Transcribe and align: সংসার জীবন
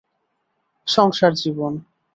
সংসার 0.87 1.33
জীবন 1.33 1.73